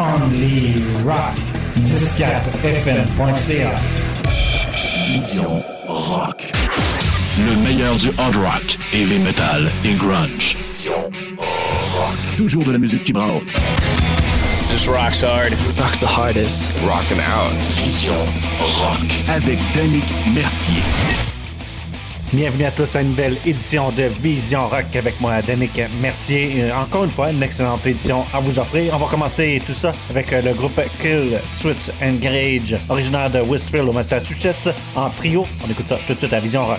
Only 0.00 0.80
Rock. 1.04 1.36
104fm.ca. 1.76 3.76
Vision 5.06 5.60
Rock. 5.86 6.50
Le 7.36 7.54
meilleur 7.62 7.96
du 7.96 8.10
hard 8.16 8.36
rock, 8.36 8.78
heavy 8.94 9.18
metal 9.18 9.70
et 9.84 9.92
grunge. 9.92 10.30
Vision 10.38 11.10
Rock. 11.36 12.16
Toujours 12.38 12.64
de 12.64 12.72
la 12.72 12.78
musique 12.78 13.04
qui 13.04 13.12
brasse. 13.12 13.60
Just 14.70 14.88
rocks 14.88 15.22
hard. 15.22 15.52
Rocks 15.78 16.00
the 16.00 16.06
hardest. 16.06 16.80
Rockin' 16.86 17.20
out. 17.20 17.52
Vision 17.76 18.16
Rock. 18.58 19.04
Avec 19.28 19.58
Danick 19.74 20.06
Mercier. 20.34 20.82
Bienvenue 22.32 22.64
à 22.64 22.70
tous 22.70 22.94
à 22.94 23.02
une 23.02 23.08
nouvelle 23.08 23.38
édition 23.44 23.90
de 23.90 24.04
Vision 24.04 24.68
Rock 24.68 24.94
avec 24.94 25.20
moi, 25.20 25.42
Danick 25.42 25.80
Mercier. 26.00 26.62
Euh, 26.62 26.72
encore 26.72 27.02
une 27.02 27.10
fois, 27.10 27.32
une 27.32 27.42
excellente 27.42 27.84
édition 27.84 28.24
à 28.32 28.38
vous 28.38 28.56
offrir. 28.56 28.92
On 28.94 28.98
va 28.98 29.06
commencer 29.06 29.60
tout 29.66 29.74
ça 29.74 29.92
avec 30.10 30.32
euh, 30.32 30.40
le 30.40 30.52
groupe 30.52 30.80
Kill 31.02 31.40
Switch 31.52 31.90
Engage, 32.00 32.76
originaire 32.88 33.30
de 33.30 33.40
Westfield 33.40 33.88
au 33.88 33.92
Massachusetts, 33.92 34.72
en 34.94 35.10
trio. 35.10 35.44
On 35.66 35.70
écoute 35.72 35.88
ça 35.88 35.98
tout 36.06 36.12
de 36.12 36.18
suite 36.18 36.32
à 36.32 36.38
Vision 36.38 36.66
Rock. 36.66 36.78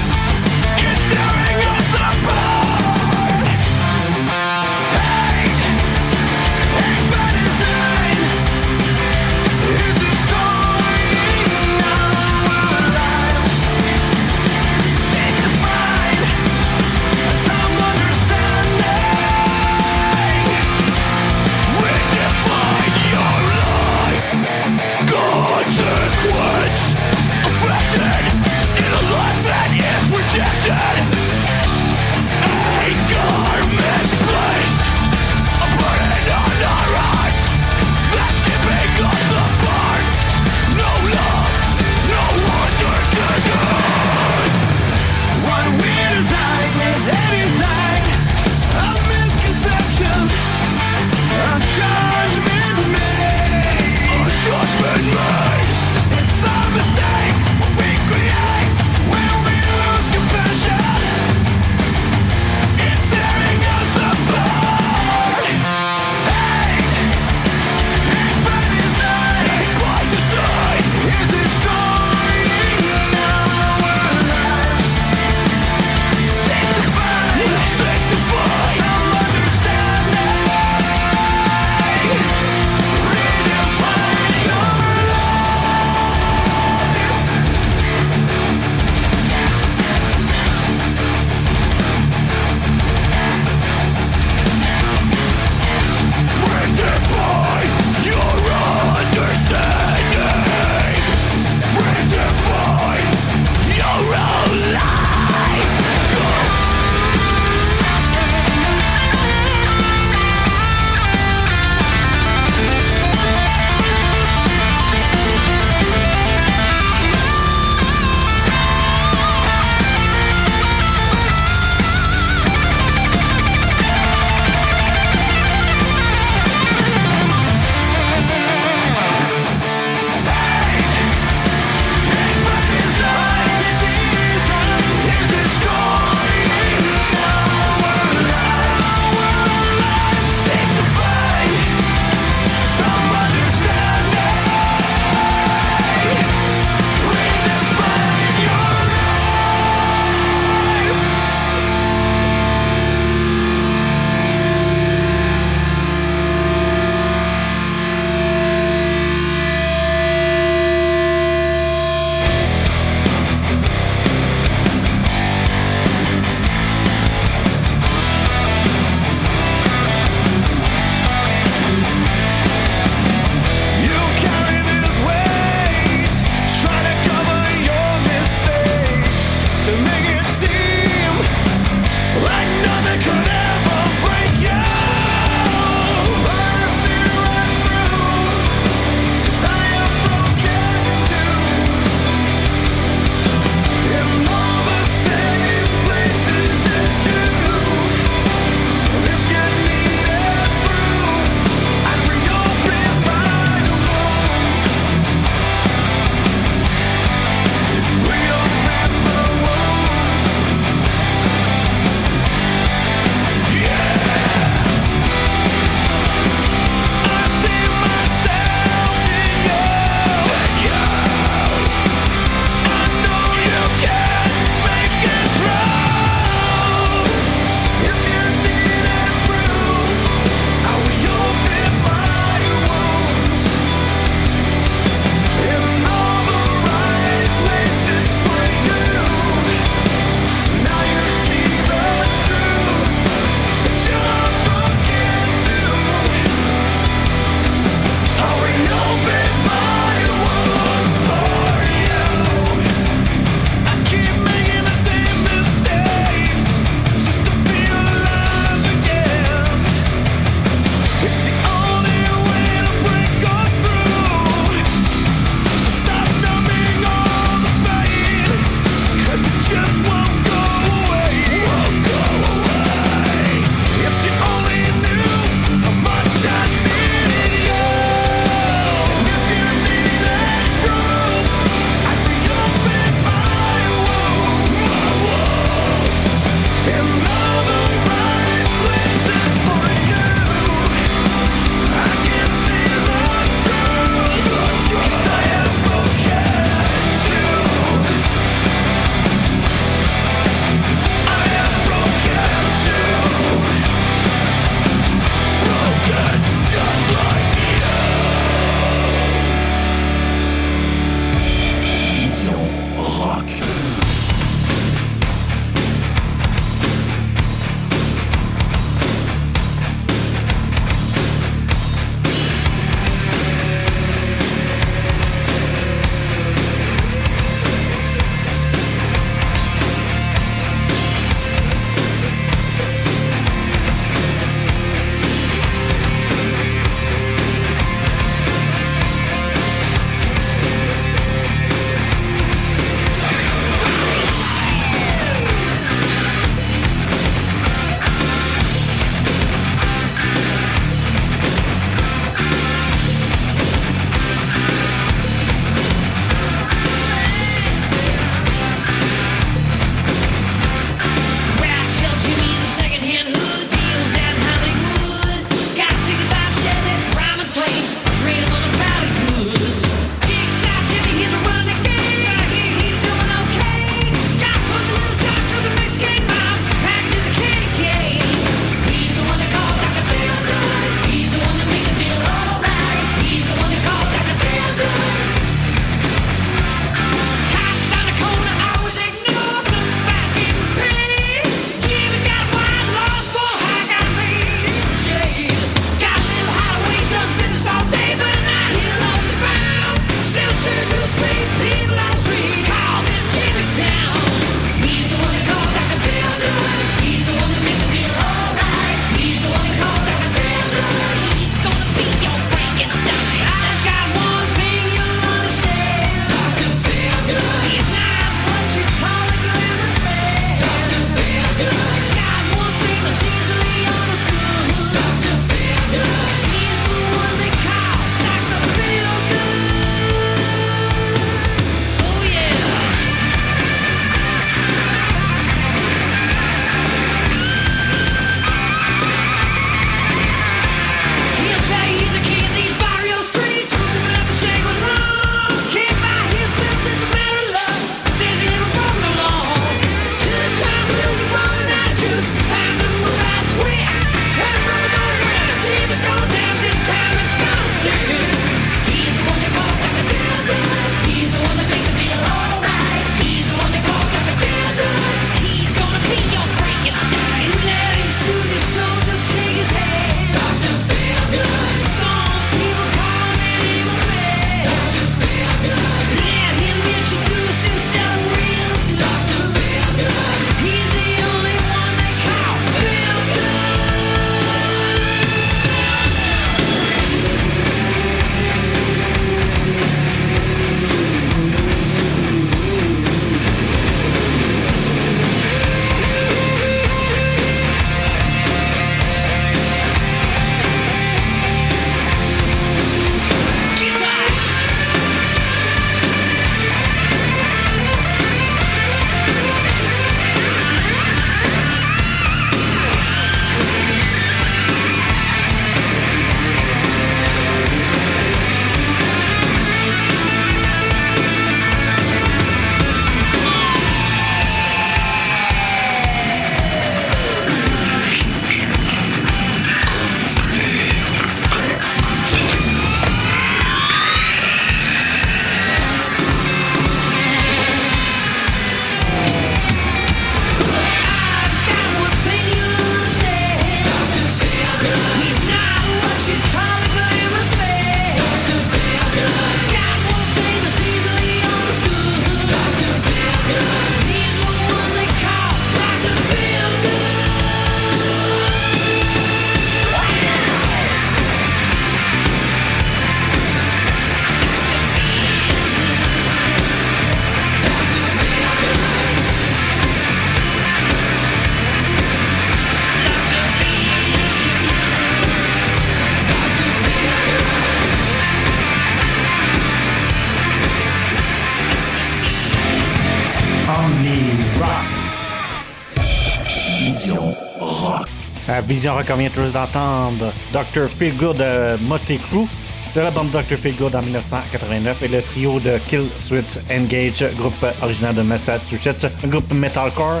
Vision 588.46 588.74
Rock, 588.74 588.86
d'entendre 588.86 590.12
Dr. 590.32 590.68
Feelgood 590.68 591.16
de 591.16 591.56
Motley 591.62 591.98
Crue 591.98 592.28
de 592.74 592.80
l'album 592.80 593.08
Dr. 593.08 593.36
Feelgood 593.36 593.74
en 593.74 593.82
1989 593.82 594.82
et 594.82 594.88
le 594.88 595.02
trio 595.02 595.40
de 595.40 595.58
Kill 595.66 595.88
Switch 595.98 596.38
Engage, 596.50 597.04
groupe 597.16 597.44
originaire 597.62 597.94
de 597.94 598.02
Massachusetts, 598.02 598.86
un 599.02 599.08
groupe 599.08 599.32
metalcore. 599.32 600.00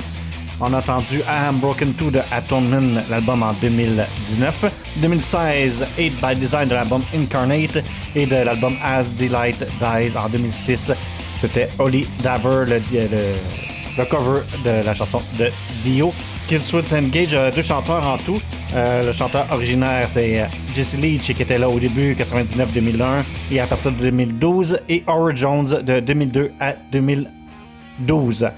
On 0.60 0.72
a 0.72 0.78
entendu 0.78 1.18
I 1.20 1.48
Am 1.48 1.58
Broken 1.58 1.92
2 1.92 2.10
de 2.10 2.20
Atonement, 2.30 3.00
l'album 3.10 3.42
en 3.42 3.52
2019. 3.60 4.64
2016, 4.96 5.86
8 5.98 6.12
by 6.22 6.36
Design 6.36 6.68
de 6.68 6.74
l'album 6.74 7.02
Incarnate 7.14 7.82
et 8.14 8.26
de 8.26 8.36
l'album 8.36 8.76
As 8.82 9.16
Delight 9.16 9.58
Dies 9.80 10.16
en 10.16 10.28
2006. 10.28 10.92
C'était 11.38 11.68
Holly 11.78 12.06
Daver, 12.22 12.64
le 12.66 14.04
cover 14.04 14.40
de 14.64 14.84
la 14.84 14.94
chanson 14.94 15.20
de 15.38 15.50
Dio. 15.82 16.12
Kill 16.48 16.62
Switch 16.62 16.92
Engage 16.92 17.34
a 17.34 17.50
deux 17.50 17.62
chanteurs 17.62 18.06
en 18.06 18.18
tout. 18.18 18.40
Euh, 18.72 19.04
le 19.04 19.10
chanteur 19.12 19.46
originaire, 19.50 20.08
c'est 20.08 20.40
euh, 20.40 20.44
Jesse 20.74 20.96
Leach 20.96 21.34
qui 21.34 21.42
était 21.42 21.58
là 21.58 21.68
au 21.68 21.80
début, 21.80 22.14
99-2001, 22.14 23.24
et 23.50 23.60
à 23.60 23.66
partir 23.66 23.90
de 23.90 23.96
2012, 23.96 24.78
et 24.88 25.02
Howard 25.08 25.36
Jones 25.36 25.82
de 25.82 25.98
2002 25.98 26.52
à 26.60 26.74
2012. 26.92 28.48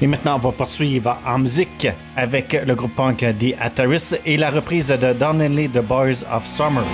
Et 0.00 0.06
maintenant, 0.06 0.36
on 0.36 0.38
va 0.38 0.52
poursuivre 0.52 1.18
en 1.26 1.38
musique 1.38 1.86
avec 2.16 2.58
le 2.66 2.74
groupe 2.74 2.94
punk 2.96 3.18
The 3.18 3.54
Ataris 3.60 4.14
et 4.24 4.38
la 4.38 4.50
reprise 4.50 4.88
de 4.88 5.12
Don 5.12 5.38
Henley 5.40 5.68
The 5.68 5.82
Boys 5.82 6.24
of 6.32 6.46
Summer. 6.46 6.84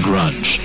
grunge. 0.00 0.55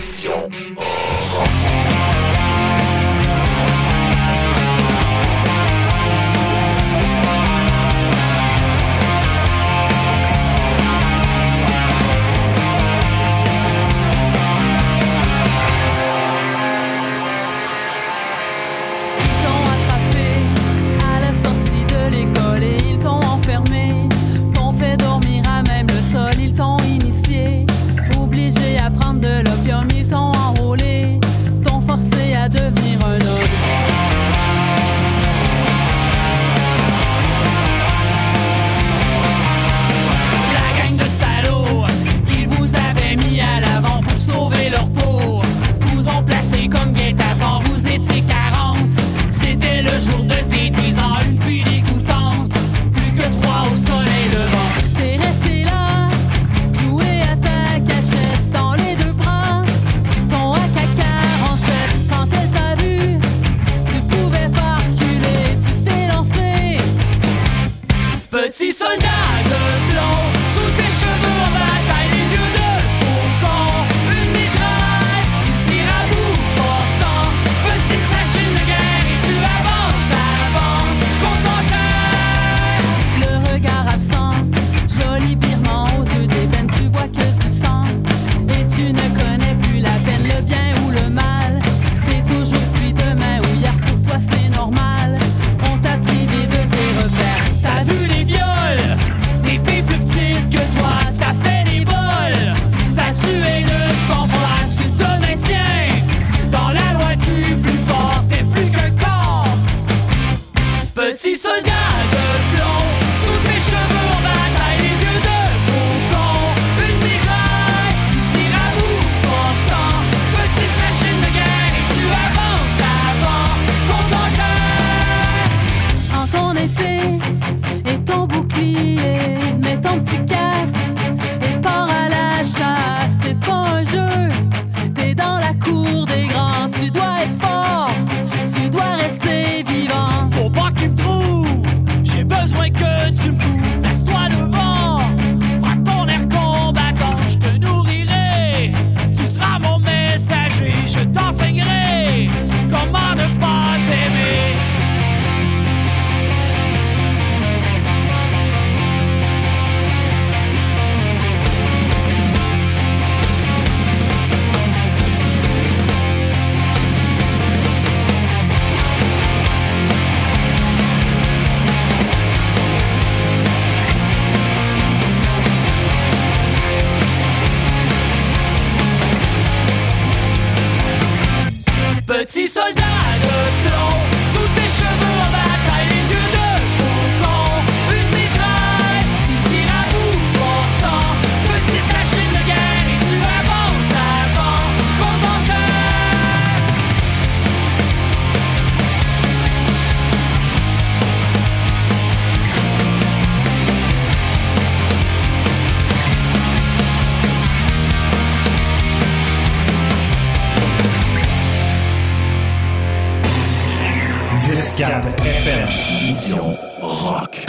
FM. 214.79 215.67
Vision 215.99 216.55
Rock. 216.81 217.45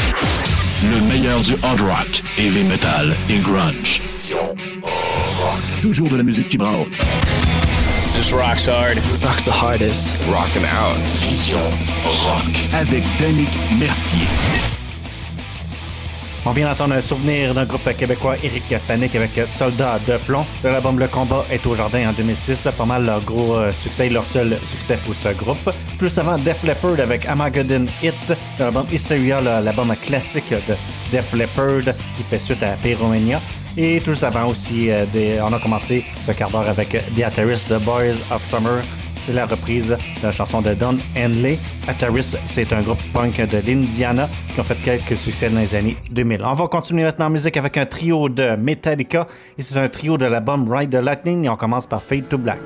Le 0.83 1.01
meilleur 1.09 1.41
du 1.41 1.55
hard 1.63 1.81
rock, 1.81 2.23
heavy 2.37 2.65
metal 2.65 3.15
et 3.31 3.39
grunge. 3.39 3.75
Vision 3.75 4.55
Rock. 4.83 5.63
Toujours 5.81 6.09
de 6.09 6.17
la 6.17 6.25
musique 6.25 6.49
qui 6.49 6.59
brasse. 6.59 7.05
Just 8.17 8.33
rocks 8.33 8.67
hard. 8.67 8.99
Rocks 9.23 9.45
the 9.45 9.53
hardest. 9.53 10.21
Rockin' 10.33 10.65
out. 10.65 10.99
Vision 11.21 11.61
Rock. 12.05 12.53
Avec 12.75 13.05
Danick 13.21 13.51
Mercier. 13.79 14.82
On 16.45 16.51
vient 16.51 16.69
d'entendre 16.69 16.95
un 16.95 17.01
souvenir 17.01 17.55
d'un 17.55 17.65
groupe 17.65 17.97
québécois, 17.97 18.35
Eric 18.43 18.65
Panic, 18.89 19.15
avec 19.15 19.31
Soldat 19.47 20.01
de 20.09 20.17
plomb. 20.27 20.45
L'album 20.65 20.99
Le 20.99 21.07
Combat 21.07 21.45
est 21.49 21.65
au 21.67 21.77
jardin 21.77 22.09
en 22.09 22.13
2006. 22.13 22.67
Pas 22.77 22.85
mal 22.85 23.05
leur 23.05 23.21
gros 23.23 23.59
euh, 23.59 23.71
succès, 23.71 24.09
leur 24.09 24.25
seul 24.25 24.59
succès 24.69 24.99
pour 25.05 25.15
ce 25.15 25.29
groupe. 25.29 25.71
Plus 25.99 26.19
avant, 26.19 26.37
Def 26.39 26.65
Leppard 26.65 26.99
avec 26.99 27.27
Armageddon 27.27 27.87
Hit. 28.03 28.37
L'album 28.59 28.87
Hysteria, 28.91 29.41
l'album 29.41 29.95
classique 30.03 30.51
de 30.51 30.75
Def 31.13 31.33
Leppard, 31.33 31.95
qui 32.17 32.25
fait 32.29 32.41
suite 32.41 32.65
à 32.65 32.73
Pyromania. 32.83 33.41
Et 33.77 34.01
tout 34.01 34.17
avant 34.23 34.49
aussi, 34.49 34.91
euh, 34.91 35.07
des, 35.13 35.39
on 35.41 35.53
a 35.53 35.61
commencé 35.61 36.05
ce 36.27 36.33
quart 36.33 36.51
d'heure 36.51 36.69
avec 36.69 36.91
The 37.15 37.23
Atterist, 37.25 37.69
The 37.69 37.81
Boys 37.81 38.19
of 38.33 38.45
Summer, 38.45 38.83
c'est 39.25 39.35
la 39.35 39.47
reprise 39.47 39.91
de 39.91 40.27
la 40.27 40.33
chanson 40.33 40.61
de 40.61 40.75
Don 40.75 40.97
Henley. 41.17 41.57
Ataris, 41.87 42.35
c'est 42.47 42.73
un 42.73 42.83
groupe 42.83 42.99
punk 43.13 43.37
de 43.37 43.59
l'Indiana 43.65 44.29
qui 44.53 44.59
ont 44.59 44.65
fait 44.65 44.75
quelques 44.83 45.17
succès 45.17 45.49
dans 45.49 45.61
les 45.61 45.77
années 45.77 45.97
2000. 46.11 46.43
On 46.45 46.53
va 46.55 46.67
continuer 46.67 47.05
maintenant 47.05 47.27
en 47.27 47.31
musique 47.31 47.57
avec 47.57 47.77
un 47.77 47.87
trio 47.87 48.29
de 48.29 48.57
Metallica 48.57 49.29
et 49.57 49.63
c'est 49.63 49.79
un 49.79 49.89
trio 49.89 50.19
de 50.19 50.27
l'album 50.27 50.69
Ride 50.69 50.91
the 50.91 51.03
Lightning 51.03 51.45
et 51.45 51.49
on 51.49 51.57
commence 51.57 51.87
par 51.87 52.03
Fade 52.03 52.29
to 52.29 52.37
Black. 52.37 52.61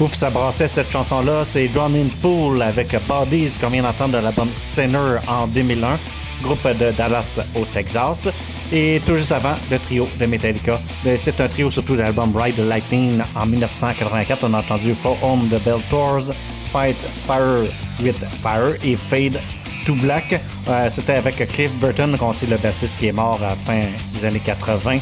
Ouf, 0.00 0.14
ça 0.14 0.30
brassait 0.30 0.68
cette 0.68 0.92
chanson-là. 0.92 1.42
C'est 1.44 1.68
John 1.74 1.92
in 1.96 2.06
Pool 2.22 2.62
avec 2.62 2.94
Bodies 3.08 3.58
qu'on 3.60 3.68
vient 3.68 3.82
d'entendre 3.82 4.16
de 4.16 4.22
l'album 4.22 4.48
Sinner 4.54 5.16
en 5.26 5.48
2001, 5.48 5.98
groupe 6.40 6.68
de 6.78 6.92
Dallas 6.92 7.40
au 7.56 7.64
Texas. 7.64 8.28
Et 8.72 9.00
tout 9.04 9.16
juste 9.16 9.32
avant, 9.32 9.54
le 9.68 9.78
trio 9.78 10.06
de 10.20 10.26
Metallica. 10.26 10.78
Ben, 11.02 11.18
c'est 11.18 11.40
un 11.40 11.48
trio 11.48 11.68
surtout 11.68 11.96
de 11.96 12.02
l'album 12.02 12.32
Ride 12.36 12.54
the 12.54 12.60
Lightning 12.60 13.20
en 13.34 13.46
1984. 13.46 14.44
On 14.44 14.54
a 14.54 14.58
entendu 14.58 14.94
For 14.94 15.16
Home 15.20 15.48
the 15.48 15.60
Bell 15.64 15.82
Tours, 15.90 16.32
Fight 16.72 16.96
Fire 17.26 17.66
with 18.00 18.18
Fire 18.40 18.76
et 18.84 18.94
Fade 18.94 19.40
Black. 19.94 20.40
Euh, 20.68 20.88
c'était 20.90 21.14
avec 21.14 21.36
Cliff 21.48 21.72
Burton, 21.80 22.16
qu'on 22.18 22.30
le 22.30 22.56
bassiste 22.56 22.98
qui 22.98 23.06
est 23.06 23.12
mort 23.12 23.38
à 23.42 23.50
la 23.50 23.56
fin 23.56 23.86
des 24.14 24.24
années 24.24 24.42
80. 24.44 24.98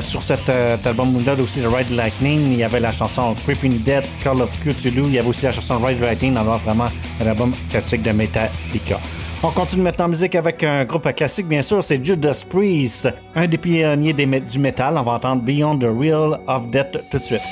Sur 0.00 0.22
cet, 0.22 0.48
euh, 0.48 0.76
cet 0.76 0.86
album-là 0.86 1.34
aussi, 1.34 1.60
The 1.60 1.66
Ride 1.66 1.90
Lightning, 1.90 2.40
il 2.52 2.58
y 2.58 2.64
avait 2.64 2.80
la 2.80 2.92
chanson 2.92 3.34
Creeping 3.44 3.82
Dead, 3.82 4.04
Call 4.22 4.40
of 4.40 4.50
Cthulhu. 4.60 5.02
Il 5.04 5.12
y 5.12 5.18
avait 5.18 5.28
aussi 5.28 5.44
la 5.44 5.52
chanson 5.52 5.78
Ride 5.78 6.00
Lightning, 6.00 6.36
alors 6.36 6.58
vraiment 6.58 6.88
un 7.20 7.26
album 7.26 7.52
classique 7.70 8.02
de 8.02 8.12
Metallica. 8.12 8.98
On 9.42 9.50
continue 9.50 9.82
maintenant 9.82 10.06
en 10.06 10.08
musique 10.08 10.34
avec 10.34 10.64
un 10.64 10.84
groupe 10.84 11.14
classique, 11.14 11.46
bien 11.46 11.62
sûr, 11.62 11.84
c'est 11.84 12.02
Judas 12.04 12.42
Priest, 12.48 13.08
un 13.34 13.46
des 13.46 13.58
pionniers 13.58 14.14
du 14.14 14.58
métal. 14.58 14.96
On 14.96 15.02
va 15.02 15.12
entendre 15.12 15.42
Beyond 15.42 15.78
the 15.78 15.84
Real 15.84 16.40
of 16.46 16.68
Death 16.70 16.98
tout 17.10 17.18
de 17.18 17.24
suite. 17.24 17.42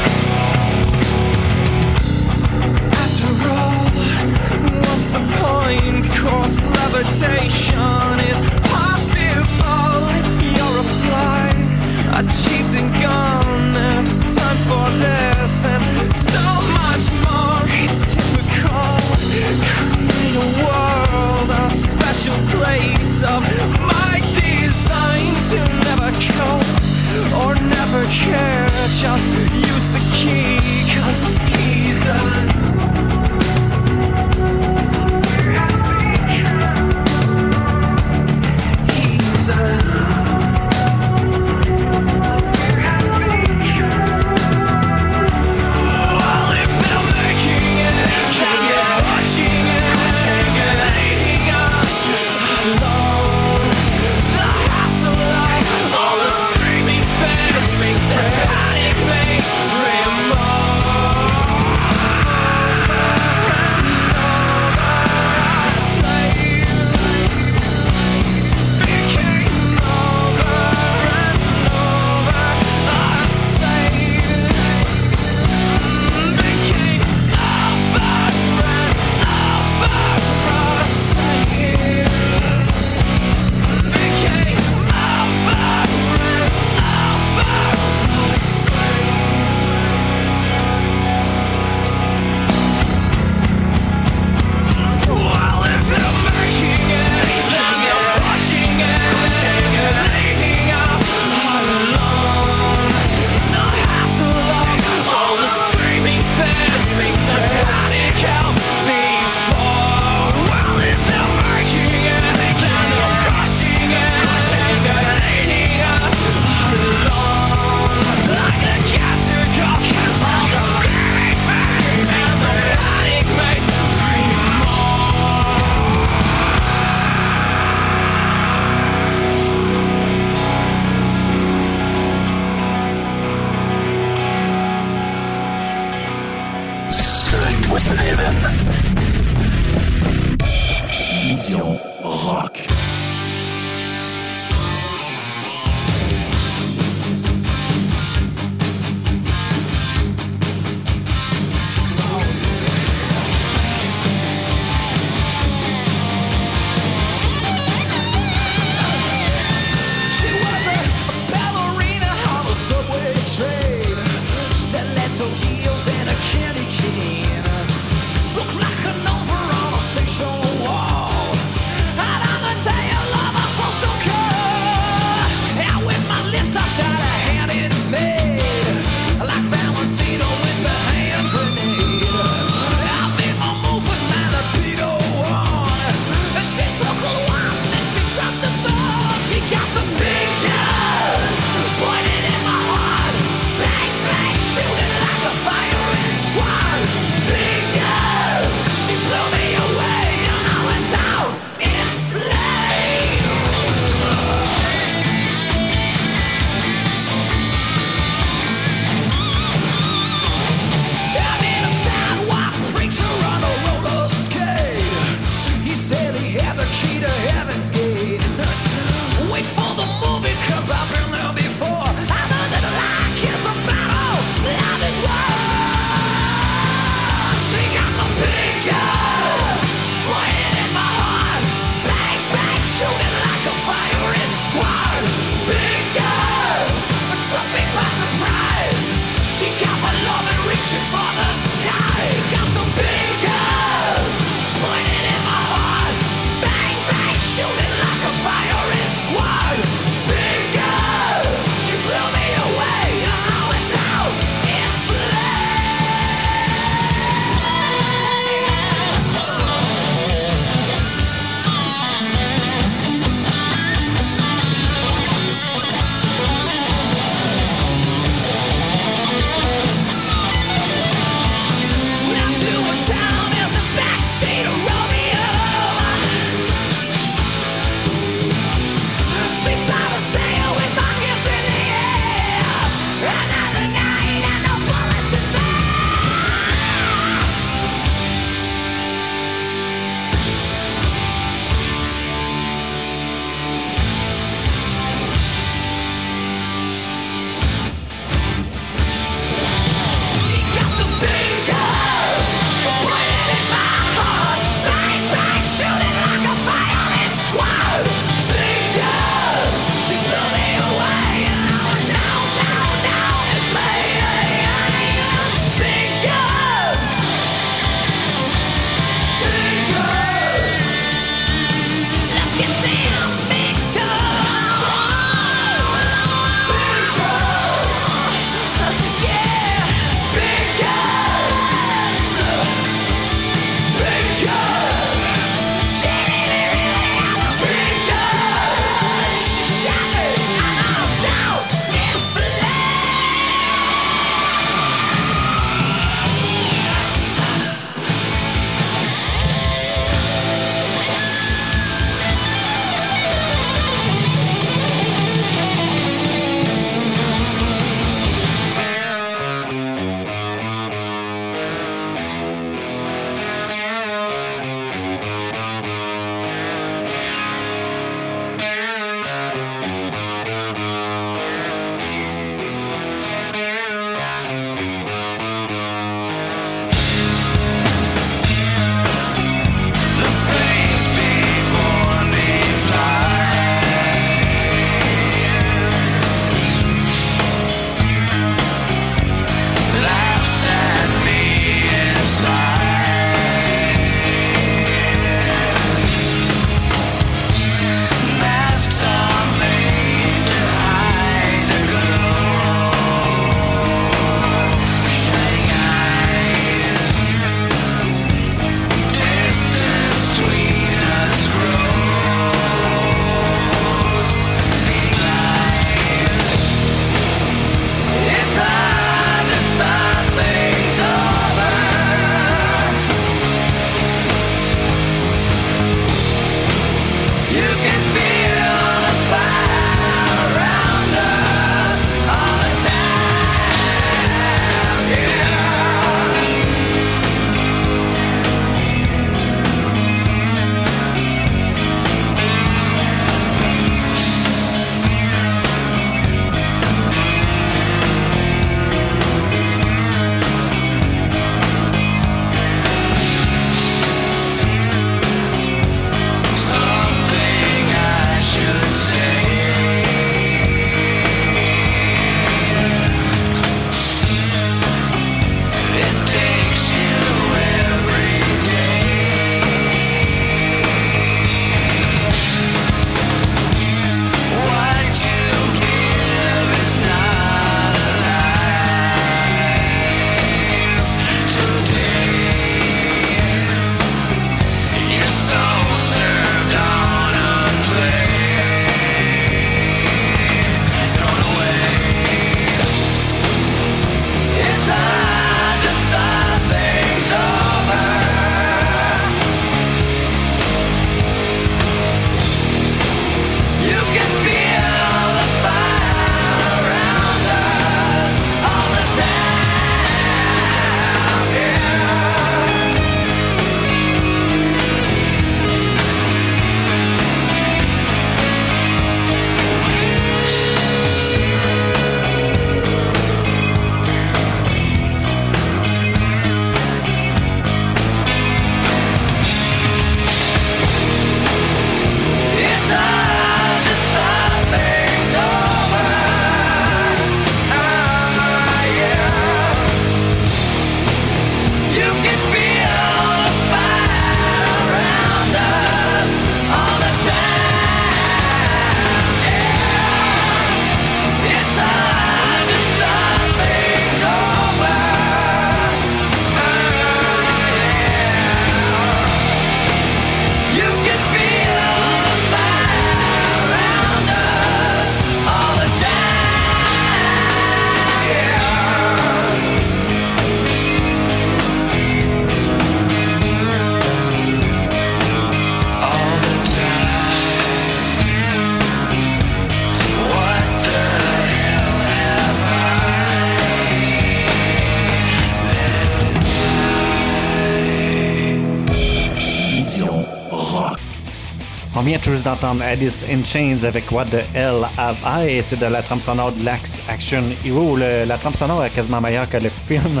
vient 591.84 591.98
tout 591.98 592.12
juste 592.12 592.24
d'entendre 592.24 592.62
Alice 592.62 593.04
in 593.10 593.22
Chains 593.24 593.64
avec 593.64 593.92
What 593.92 594.06
the 594.06 594.24
Hell 594.34 594.66
Have 594.78 594.96
I? 595.04 595.42
C'est 595.46 595.60
de 595.60 595.66
la 595.66 595.82
trame 595.82 596.00
sonore 596.00 596.32
de 596.32 596.42
l'Axe 596.42 596.78
Action 596.88 597.22
Hero. 597.44 597.76
La 597.76 598.16
trame 598.16 598.32
sonore 598.32 598.64
est 598.64 598.70
quasiment 598.70 599.02
meilleure 599.02 599.28
que 599.28 599.36
le 599.36 599.50
film 599.50 600.00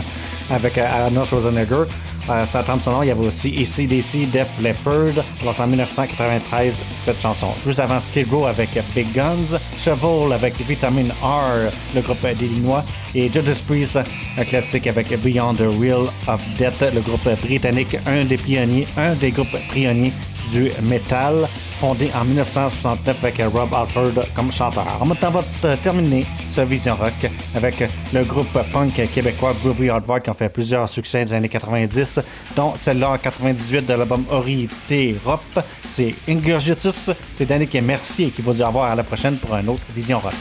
avec 0.50 0.78
euh, 0.78 0.84
Arnold 0.84 1.26
Schwarzenegger. 1.26 1.84
Euh, 2.30 2.46
sa 2.46 2.62
trame 2.62 2.80
sonore, 2.80 3.04
il 3.04 3.08
y 3.08 3.10
avait 3.10 3.26
aussi 3.26 3.48
ACDC, 3.48 4.30
Def 4.30 4.48
Leppard. 4.62 5.22
Alors, 5.42 5.60
en 5.60 5.66
1993, 5.66 6.82
cette 7.04 7.20
chanson. 7.20 7.48
Juste 7.66 7.80
avant 7.80 8.00
Skid 8.00 8.32
Row 8.32 8.46
avec 8.46 8.70
Big 8.94 9.12
Guns, 9.12 9.58
Shovel 9.78 10.32
avec 10.32 10.54
Vitamin 10.66 11.08
R, 11.22 11.70
le 11.94 12.00
groupe 12.00 12.26
d'Illinois, 12.38 12.82
et 13.14 13.28
Judas 13.30 13.60
Priest, 13.66 13.98
un 14.38 14.44
classique 14.44 14.86
avec 14.86 15.08
Beyond 15.20 15.54
the 15.54 15.68
Real 15.78 16.06
of 16.28 16.40
Death, 16.56 16.82
le 16.94 17.02
groupe 17.02 17.28
britannique, 17.42 17.98
un 18.06 18.24
des 18.24 18.38
pionniers, 18.38 18.88
un 18.96 19.14
des 19.14 19.32
groupes 19.32 19.58
pionniers 19.70 20.12
du 20.50 20.70
métal 20.82 21.48
fondée 21.84 22.10
en 22.14 22.24
1969 22.24 23.24
avec 23.24 23.40
euh, 23.40 23.48
Rob 23.48 23.68
Alford 23.74 24.24
comme 24.34 24.50
chanteur. 24.50 24.86
En 24.98 25.04
même 25.04 25.18
temps, 25.18 25.28
on 25.28 25.38
va 25.38 25.44
euh, 25.66 25.76
terminer 25.82 26.24
ce 26.48 26.62
Vision 26.62 26.94
Rock 26.96 27.30
avec 27.54 27.82
euh, 27.82 27.86
le 28.14 28.24
groupe 28.24 28.58
punk 28.72 28.94
québécois 29.12 29.52
Groovy 29.62 29.90
Hardware 29.90 30.22
qui 30.22 30.30
ont 30.30 30.34
fait 30.34 30.48
plusieurs 30.48 30.88
succès 30.88 31.26
des 31.26 31.34
années 31.34 31.50
90, 31.50 32.20
dont 32.56 32.72
celle-là 32.74 33.10
en 33.10 33.18
98 33.18 33.84
de 33.84 33.92
l'album 33.92 34.24
Orité 34.30 35.14
Rop. 35.26 35.42
C'est 35.84 36.14
Ingurgitus, 36.26 37.10
c'est 37.34 37.44
Dani 37.44 37.66
qui 37.66 37.76
est 37.76 37.82
merci 37.82 38.22
Mercier 38.22 38.30
qui 38.30 38.40
vous 38.40 38.54
dit 38.54 38.62
au 38.62 38.68
revoir 38.68 38.90
à 38.90 38.94
la 38.94 39.04
prochaine 39.04 39.36
pour 39.36 39.54
un 39.54 39.68
autre 39.68 39.82
Vision 39.94 40.20
Rock. 40.20 40.32